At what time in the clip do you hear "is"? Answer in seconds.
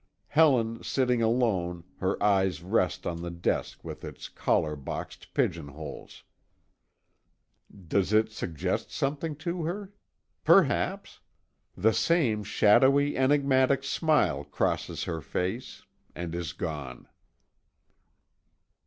16.33-16.53